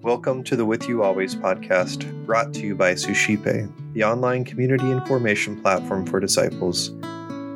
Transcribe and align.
Welcome 0.00 0.42
to 0.44 0.56
the 0.56 0.64
With 0.64 0.88
You 0.88 1.02
Always 1.02 1.34
podcast, 1.34 2.24
brought 2.24 2.54
to 2.54 2.60
you 2.60 2.74
by 2.74 2.94
Suscipe, 2.94 3.68
the 3.92 4.04
online 4.04 4.46
community 4.46 4.90
and 4.90 5.06
formation 5.06 5.60
platform 5.60 6.06
for 6.06 6.18
disciples. 6.18 6.92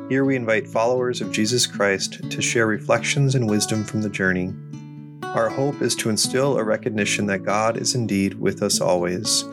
Here 0.09 0.23
we 0.23 0.35
invite 0.35 0.67
followers 0.67 1.19
of 1.19 1.31
Jesus 1.31 1.65
Christ 1.65 2.29
to 2.29 2.41
share 2.43 2.67
reflections 2.67 3.33
and 3.33 3.49
wisdom 3.49 3.83
from 3.83 4.03
the 4.03 4.09
journey. 4.09 4.53
Our 5.23 5.49
hope 5.49 5.81
is 5.81 5.95
to 5.95 6.11
instill 6.11 6.59
a 6.59 6.63
recognition 6.63 7.25
that 7.25 7.43
God 7.43 7.77
is 7.77 7.95
indeed 7.95 8.35
with 8.35 8.61
us 8.61 8.79
always. 8.81 9.45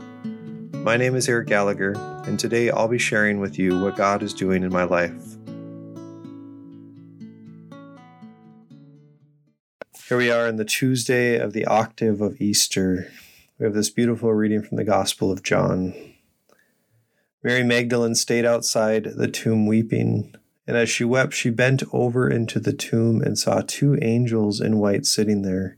My 0.75 0.99
name 0.99 1.15
is 1.15 1.27
Eric 1.27 1.49
Gallagher, 1.49 1.95
and 2.27 2.39
today 2.39 2.71
I'll 2.71 2.87
be 2.87 2.99
sharing 2.99 3.41
with 3.41 3.59
you 3.59 3.81
what 3.81 3.97
God 3.97 4.23
is 4.23 4.35
doing 4.35 4.63
in 4.63 4.71
my 4.71 4.85
life. 4.85 5.37
Here 10.09 10.17
we 10.17 10.31
are 10.31 10.49
in 10.49 10.57
the 10.57 10.65
Tuesday 10.65 11.37
of 11.37 11.53
the 11.53 11.65
octave 11.67 12.21
of 12.21 12.41
Easter. 12.41 13.13
We 13.59 13.65
have 13.65 13.75
this 13.75 13.91
beautiful 13.91 14.33
reading 14.33 14.63
from 14.63 14.77
the 14.77 14.85
Gospel 14.85 15.31
of 15.31 15.43
John. 15.43 15.95
Mary 17.43 17.63
Magdalene 17.63 18.15
stayed 18.15 18.45
outside 18.45 19.05
the 19.05 19.29
tomb 19.29 19.67
weeping, 19.67 20.35
and 20.67 20.77
as 20.77 20.89
she 20.89 21.05
wept, 21.05 21.33
she 21.33 21.51
bent 21.51 21.83
over 21.93 22.29
into 22.29 22.59
the 22.59 22.73
tomb 22.73 23.21
and 23.21 23.39
saw 23.39 23.61
two 23.61 23.99
angels 24.03 24.61
in 24.61 24.79
white 24.79 25.07
sitting 25.07 25.43
there, 25.43 25.77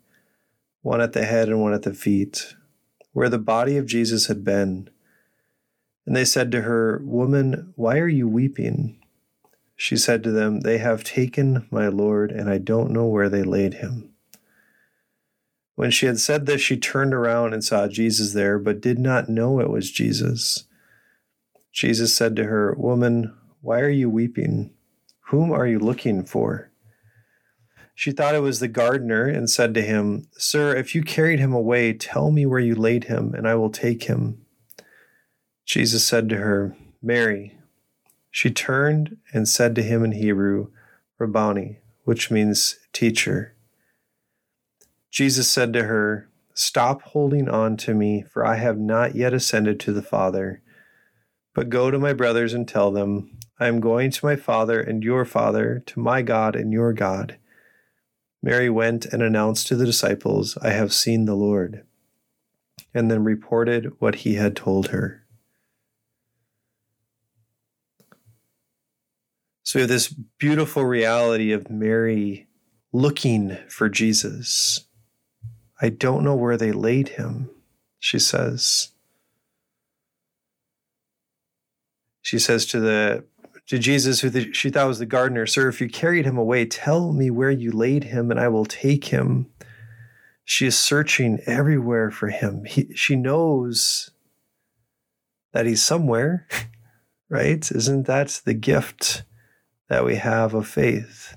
one 0.81 1.01
at 1.01 1.13
the 1.13 1.25
head 1.25 1.49
and 1.49 1.61
one 1.61 1.75
at 1.75 1.83
the 1.83 1.95
feet, 1.95 2.55
where 3.13 3.29
the 3.29 3.39
body 3.39 3.77
of 3.77 3.87
Jesus 3.87 4.27
had 4.27 4.45
been. 4.45 4.89
And 6.07 6.17
they 6.17 6.25
said 6.25 6.51
to 6.53 6.63
her, 6.63 7.03
Woman, 7.05 7.73
why 7.77 7.99
are 7.99 8.09
you 8.09 8.29
weeping? 8.29 8.99
She 9.77 9.97
said 9.97 10.23
to 10.25 10.31
them, 10.31 10.61
They 10.61 10.79
have 10.79 11.05
taken 11.05 11.67
my 11.71 11.89
Lord, 11.89 12.31
and 12.31 12.49
I 12.49 12.59
don't 12.59 12.93
know 12.93 13.07
where 13.07 13.29
they 13.29 13.43
laid 13.43 13.75
him. 13.75 14.12
When 15.75 15.91
she 15.91 16.07
had 16.07 16.19
said 16.19 16.47
this, 16.47 16.61
she 16.61 16.77
turned 16.77 17.15
around 17.15 17.55
and 17.55 17.65
saw 17.65 17.89
Jesus 17.89 18.33
there, 18.33 18.59
but 18.59 18.81
did 18.81 18.99
not 18.99 19.29
know 19.29 19.61
it 19.61 19.71
was 19.71 19.91
Jesus. 19.91 20.65
Jesus 21.73 22.15
said 22.15 22.37
to 22.37 22.45
her, 22.45 22.75
Woman, 22.77 23.35
why 23.61 23.81
are 23.81 23.89
you 23.89 24.11
weeping? 24.11 24.75
Whom 25.29 25.51
are 25.51 25.67
you 25.67 25.79
looking 25.79 26.25
for? 26.25 26.71
She 27.95 28.11
thought 28.13 28.35
it 28.35 28.41
was 28.41 28.61
the 28.61 28.69
gardener 28.69 29.27
and 29.27 29.49
said 29.49 29.75
to 29.75 29.83
him, 29.83 30.27
Sir, 30.33 30.75
if 30.77 30.95
you 30.95 31.03
carried 31.03 31.39
him 31.39 31.53
away, 31.53 31.93
tell 31.93 32.31
me 32.31 32.45
where 32.47 32.61
you 32.61 32.75
laid 32.75 33.05
him, 33.05 33.35
and 33.35 33.47
I 33.47 33.55
will 33.55 33.71
take 33.71 34.05
him. 34.05 34.45
Jesus 35.65 36.05
said 36.05 36.29
to 36.29 36.37
her, 36.37 36.77
Mary. 37.01 37.57
She 38.31 38.51
turned 38.51 39.19
and 39.33 39.47
said 39.47 39.75
to 39.75 39.83
him 39.83 40.05
in 40.05 40.13
Hebrew, 40.13 40.69
Rabboni, 41.19 41.79
which 42.05 42.31
means 42.31 42.79
teacher. 42.93 43.55
Jesus 45.13 45.51
said 45.51 45.75
to 45.75 45.85
her, 45.85 46.31
Stop 46.55 47.03
holding 47.03 47.47
on 47.47 47.77
to 47.79 47.93
me, 47.93 48.23
for 48.23 48.47
I 48.47 48.57
have 48.57 48.79
not 48.79 49.15
yet 49.15 49.35
ascended 49.35 49.79
to 49.81 49.93
the 49.93 50.03
Father. 50.03 50.63
But 51.55 51.69
go 51.69 51.91
to 51.91 51.99
my 51.99 52.15
brothers 52.15 52.55
and 52.55 52.67
tell 52.67 52.91
them, 52.91 53.39
I 53.61 53.67
am 53.67 53.81
going 53.81 54.11
to 54.11 54.25
my 54.25 54.37
Father 54.37 54.81
and 54.81 55.05
your 55.05 55.27
Father, 55.27 55.83
to 55.85 56.01
my 56.01 56.23
God 56.23 56.57
and 56.57 56.73
your 56.73 56.95
God. 56.95 57.37
Mary 58.43 58.71
went 58.71 59.05
and 59.05 59.23
announced 59.23 59.67
to 59.67 59.77
the 59.77 59.85
disciples, 59.85 60.57
I 60.63 60.71
have 60.71 60.95
seen 60.95 61.27
the 61.27 61.37
Lord, 61.37 61.85
and 62.95 63.11
then 63.11 63.23
reported 63.23 63.93
what 64.01 64.17
he 64.17 64.37
had 64.37 64.57
told 64.57 64.89
her. 64.89 65.27
So 69.63 69.79
we 69.79 69.83
have 69.83 69.91
this 69.91 70.09
beautiful 70.09 70.87
reality 70.87 71.53
of 71.53 71.71
Mary 71.71 72.49
looking 72.93 73.59
for 73.69 73.91
Jesus 73.91 74.87
I 75.83 75.89
don't 75.89 76.23
know 76.23 76.37
where 76.37 76.57
they 76.57 76.71
laid 76.71 77.09
him, 77.09 77.51
she 77.99 78.21
says. 78.21 78.91
She 82.23 82.39
says 82.39 82.65
to 82.67 82.79
the 82.79 83.25
to 83.67 83.79
Jesus, 83.79 84.21
who 84.21 84.31
the, 84.31 84.53
she 84.53 84.71
thought 84.71 84.89
was 84.89 84.99
the 84.99 85.07
gardener, 85.07 85.47
Sir, 85.47 85.69
if 85.69 85.81
you 85.81 85.89
carried 85.89 86.25
him 86.25 86.37
away, 86.37 86.67
tell 86.67 87.13
me 87.13 87.31
where 87.31 87.51
you 87.51 87.71
laid 87.71 88.05
him, 88.05 88.31
and 88.31 88.39
I 88.39 88.49
will 88.49 88.65
take 88.65 89.07
him. 89.07 89.47
She 90.45 90.67
is 90.67 90.79
searching 90.79 91.39
everywhere 91.47 92.11
for 92.11 92.29
him. 92.29 92.65
He, 92.65 92.93
she 92.95 93.15
knows 93.15 94.11
that 95.53 95.67
he's 95.67 95.83
somewhere, 95.83 96.49
right? 97.29 97.71
Isn't 97.71 98.07
that 98.07 98.43
the 98.45 98.55
gift 98.55 99.23
that 99.89 100.05
we 100.05 100.17
have 100.17 100.55
of 100.55 100.67
faith? 100.67 101.37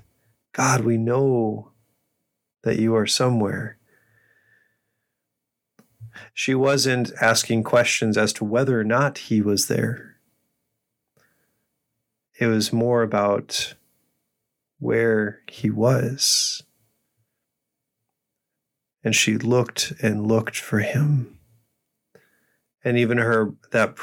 God, 0.52 0.82
we 0.84 0.96
know 0.96 1.72
that 2.64 2.78
you 2.78 2.94
are 2.96 3.06
somewhere. 3.06 3.75
She 6.34 6.54
wasn't 6.54 7.12
asking 7.20 7.64
questions 7.64 8.16
as 8.16 8.32
to 8.34 8.44
whether 8.44 8.78
or 8.78 8.84
not 8.84 9.18
he 9.18 9.40
was 9.40 9.68
there. 9.68 10.16
It 12.38 12.46
was 12.46 12.72
more 12.72 13.02
about 13.02 13.74
where 14.78 15.40
he 15.48 15.70
was. 15.70 16.62
And 19.02 19.14
she 19.14 19.38
looked 19.38 19.92
and 20.02 20.26
looked 20.26 20.56
for 20.58 20.80
him. 20.80 21.38
And 22.84 22.98
even 22.98 23.18
her, 23.18 23.54
that 23.72 23.96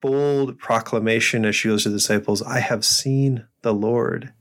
bold 0.00 0.58
proclamation 0.58 1.44
as 1.44 1.56
she 1.56 1.68
goes 1.68 1.84
to 1.84 1.88
the 1.88 1.96
disciples, 1.96 2.42
I 2.42 2.60
have 2.60 2.84
seen 2.84 3.46
the 3.62 3.74
Lord. 3.74 4.32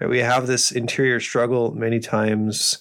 We 0.00 0.18
have 0.18 0.46
this 0.46 0.72
interior 0.72 1.20
struggle 1.20 1.72
many 1.72 2.00
times 2.00 2.78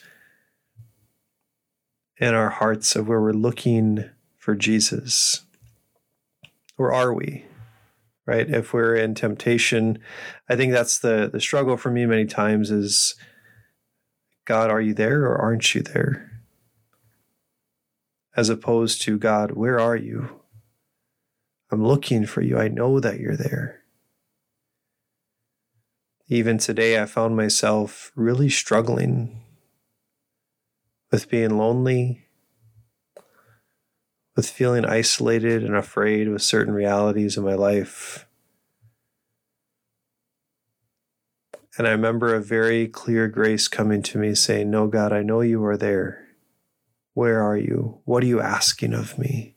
in 2.21 2.35
our 2.35 2.51
hearts 2.51 2.95
of 2.95 3.07
where 3.07 3.19
we're 3.19 3.33
looking 3.33 4.09
for 4.37 4.55
Jesus? 4.55 5.41
Or 6.77 6.93
are 6.93 7.13
we? 7.13 7.45
Right? 8.27 8.47
If 8.47 8.71
we're 8.71 8.95
in 8.95 9.15
temptation, 9.15 9.99
I 10.47 10.55
think 10.55 10.71
that's 10.71 10.99
the 10.99 11.29
the 11.33 11.41
struggle 11.41 11.75
for 11.75 11.89
me 11.89 12.05
many 12.05 12.25
times 12.25 12.69
is 12.69 13.15
God, 14.45 14.69
are 14.69 14.79
you 14.79 14.93
there 14.93 15.23
or 15.23 15.37
aren't 15.37 15.73
you 15.73 15.81
there? 15.81 16.31
As 18.37 18.49
opposed 18.49 19.01
to 19.01 19.17
God, 19.17 19.51
where 19.51 19.79
are 19.79 19.95
you? 19.95 20.41
I'm 21.71 21.85
looking 21.85 22.25
for 22.25 22.41
you. 22.41 22.57
I 22.57 22.67
know 22.67 22.99
that 22.99 23.19
you're 23.19 23.35
there. 23.35 23.81
Even 26.27 26.57
today, 26.57 27.01
I 27.01 27.05
found 27.05 27.35
myself 27.35 28.11
really 28.15 28.49
struggling 28.49 29.41
with 31.11 31.29
being 31.29 31.57
lonely, 31.57 32.25
with 34.35 34.49
feeling 34.49 34.85
isolated 34.85 35.63
and 35.63 35.75
afraid 35.75 36.29
with 36.29 36.41
certain 36.41 36.73
realities 36.73 37.37
in 37.37 37.43
my 37.43 37.53
life. 37.53 38.25
And 41.77 41.87
I 41.87 41.91
remember 41.91 42.33
a 42.33 42.41
very 42.41 42.87
clear 42.87 43.27
grace 43.27 43.67
coming 43.67 44.01
to 44.03 44.17
me 44.17 44.35
saying, 44.35 44.69
No, 44.69 44.87
God, 44.87 45.11
I 45.11 45.21
know 45.21 45.41
you 45.41 45.63
are 45.65 45.77
there. 45.77 46.27
Where 47.13 47.41
are 47.41 47.57
you? 47.57 47.99
What 48.05 48.23
are 48.23 48.27
you 48.27 48.41
asking 48.41 48.93
of 48.93 49.17
me? 49.17 49.55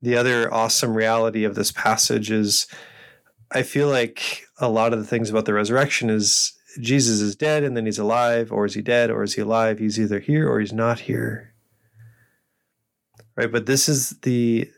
The 0.00 0.16
other 0.16 0.52
awesome 0.52 0.94
reality 0.94 1.44
of 1.44 1.54
this 1.54 1.72
passage 1.72 2.30
is 2.30 2.66
I 3.50 3.62
feel 3.62 3.88
like 3.88 4.46
a 4.58 4.68
lot 4.68 4.92
of 4.92 4.98
the 4.98 5.06
things 5.06 5.30
about 5.30 5.44
the 5.44 5.54
resurrection 5.54 6.10
is 6.10 6.52
Jesus 6.80 7.20
is 7.20 7.36
dead 7.36 7.62
and 7.62 7.76
then 7.76 7.86
he's 7.86 7.98
alive, 7.98 8.52
or 8.52 8.66
is 8.66 8.74
he 8.74 8.82
dead, 8.82 9.10
or 9.10 9.22
is 9.22 9.34
he 9.34 9.42
alive? 9.42 9.78
He's 9.78 9.98
either 9.98 10.18
here 10.18 10.48
or 10.48 10.60
he's 10.60 10.72
not 10.72 11.00
here. 11.00 11.54
Right? 13.36 13.50
But 13.50 13.66
this 13.66 13.88
is 13.88 14.10
the 14.20 14.70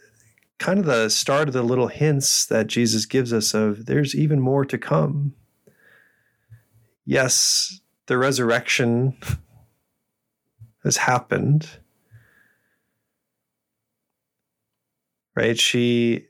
kind 0.58 0.78
of 0.78 0.86
the 0.86 1.08
start 1.08 1.48
of 1.48 1.54
the 1.54 1.62
little 1.62 1.86
hints 1.86 2.46
that 2.46 2.66
Jesus 2.66 3.06
gives 3.06 3.32
us 3.32 3.54
of 3.54 3.86
there's 3.86 4.14
even 4.14 4.40
more 4.40 4.64
to 4.64 4.76
come. 4.76 5.34
Yes, 7.04 7.80
the 8.06 8.18
resurrection 8.18 9.16
has 10.84 10.98
happened. 10.98 11.68
Right? 15.34 15.58
She 15.58 16.27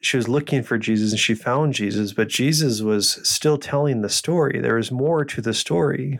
she 0.00 0.16
was 0.16 0.28
looking 0.28 0.62
for 0.62 0.78
Jesus 0.78 1.12
and 1.12 1.20
she 1.20 1.34
found 1.34 1.74
Jesus, 1.74 2.14
but 2.14 2.28
Jesus 2.28 2.80
was 2.80 3.20
still 3.28 3.58
telling 3.58 4.00
the 4.00 4.08
story. 4.08 4.58
There 4.58 4.78
is 4.78 4.90
more 4.90 5.24
to 5.26 5.42
the 5.42 5.52
story. 5.52 6.18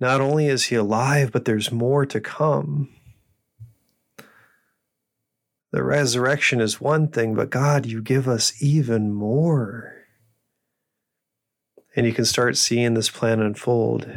Not 0.00 0.20
only 0.20 0.48
is 0.48 0.64
he 0.64 0.74
alive, 0.74 1.30
but 1.30 1.44
there's 1.44 1.70
more 1.70 2.04
to 2.04 2.20
come. 2.20 2.90
The 5.70 5.84
resurrection 5.84 6.60
is 6.60 6.80
one 6.80 7.08
thing, 7.08 7.34
but 7.34 7.50
God, 7.50 7.86
you 7.86 8.02
give 8.02 8.28
us 8.28 8.60
even 8.60 9.12
more. 9.12 9.92
And 11.96 12.06
you 12.06 12.12
can 12.12 12.24
start 12.24 12.56
seeing 12.56 12.94
this 12.94 13.08
plan 13.08 13.40
unfold. 13.40 14.10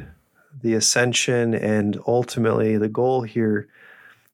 The 0.61 0.73
ascension 0.73 1.53
and 1.53 1.99
ultimately 2.07 2.75
the 2.77 2.89
goal 2.89 3.21
here 3.21 3.67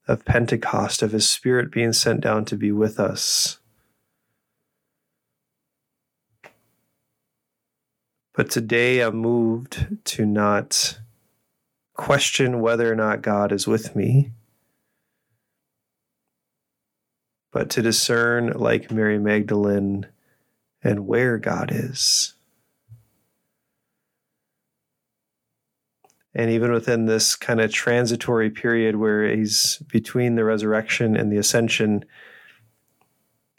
of 0.08 0.26
Pentecost, 0.26 1.02
of 1.02 1.12
his 1.12 1.28
Spirit 1.28 1.72
being 1.72 1.94
sent 1.94 2.22
down 2.22 2.46
to 2.46 2.58
be 2.58 2.72
with 2.72 3.00
us. 3.00 3.60
But 8.34 8.50
today 8.50 9.02
I'm 9.02 9.16
moved 9.18 9.98
to 10.06 10.26
not 10.26 11.00
question 11.94 12.60
whether 12.62 12.92
or 12.92 12.96
not 12.96 13.22
God 13.22 13.52
is 13.52 13.68
with 13.68 13.96
me, 13.96 14.32
but 17.52 17.70
to 17.72 17.84
discern, 17.84 18.54
like 18.54 18.92
Mary 18.92 19.20
Magdalene, 19.20 20.08
and 20.84 21.06
where 21.06 21.38
God 21.38 21.72
is. 21.72 22.33
And 26.36 26.50
even 26.50 26.72
within 26.72 27.06
this 27.06 27.36
kind 27.36 27.62
of 27.62 27.72
transitory 27.72 28.50
period 28.50 28.96
where 28.96 29.28
he's 29.28 29.78
between 29.90 30.36
the 30.36 30.44
resurrection 30.44 31.16
and 31.16 31.32
the 31.32 31.38
ascension, 31.38 32.06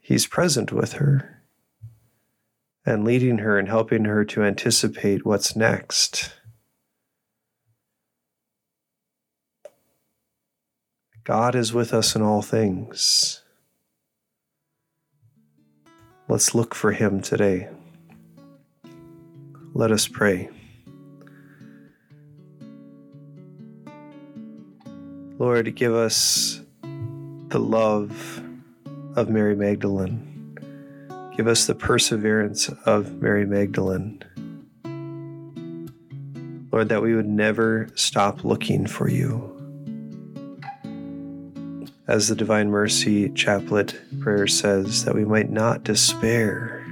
he's 0.02 0.26
present 0.26 0.72
with 0.72 0.94
her 0.94 1.42
and 2.84 3.04
leading 3.04 3.38
her 3.38 3.58
and 3.58 3.68
helping 3.68 4.04
her 4.04 4.24
to 4.24 4.42
anticipate 4.42 5.24
what's 5.24 5.56
next. 5.56 6.34
God 11.22 11.54
is 11.54 11.72
with 11.72 11.94
us 11.94 12.14
in 12.14 12.20
all 12.20 12.42
things. 12.42 13.40
Let's 16.28 16.54
look 16.54 16.74
for 16.74 16.92
him 16.92 17.22
today. 17.22 17.68
Let 19.72 19.90
us 19.90 20.06
pray. 20.06 20.50
Lord, 25.44 25.74
give 25.74 25.92
us 25.92 26.62
the 26.80 27.58
love 27.58 28.42
of 29.14 29.28
Mary 29.28 29.54
Magdalene. 29.54 30.56
Give 31.36 31.48
us 31.48 31.66
the 31.66 31.74
perseverance 31.74 32.70
of 32.86 33.20
Mary 33.20 33.44
Magdalene. 33.44 34.22
Lord, 36.72 36.88
that 36.88 37.02
we 37.02 37.14
would 37.14 37.28
never 37.28 37.88
stop 37.94 38.42
looking 38.42 38.86
for 38.86 39.10
you. 39.10 39.50
As 42.08 42.28
the 42.28 42.34
Divine 42.34 42.70
Mercy 42.70 43.28
Chaplet 43.28 44.00
prayer 44.20 44.46
says, 44.46 45.04
that 45.04 45.14
we 45.14 45.26
might 45.26 45.50
not 45.50 45.84
despair 45.84 46.86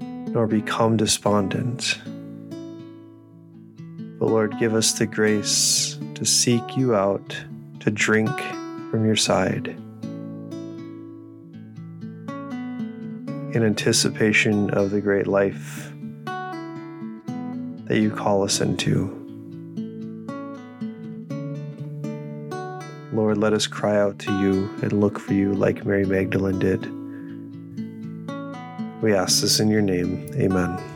nor 0.00 0.48
become 0.48 0.96
despondent. 0.96 2.00
But 4.18 4.26
Lord, 4.26 4.58
give 4.58 4.74
us 4.74 4.90
the 4.90 5.06
grace 5.06 5.96
to 6.16 6.24
seek 6.24 6.76
you 6.76 6.92
out, 6.92 7.36
to 7.86 7.92
drink 7.92 8.36
from 8.90 9.06
your 9.06 9.14
side. 9.14 9.68
In 13.54 13.62
anticipation 13.62 14.70
of 14.70 14.90
the 14.90 15.00
great 15.00 15.28
life 15.28 15.92
that 17.84 17.98
you 18.00 18.10
call 18.10 18.42
us 18.42 18.60
into. 18.60 19.12
Lord, 23.12 23.38
let 23.38 23.52
us 23.52 23.68
cry 23.68 23.96
out 23.96 24.18
to 24.18 24.36
you 24.40 24.68
and 24.82 24.92
look 24.92 25.20
for 25.20 25.34
you 25.34 25.54
like 25.54 25.86
Mary 25.86 26.04
Magdalene 26.04 26.58
did. 26.58 26.90
We 29.00 29.14
ask 29.14 29.42
this 29.42 29.60
in 29.60 29.68
your 29.68 29.82
name. 29.82 30.28
Amen. 30.34 30.95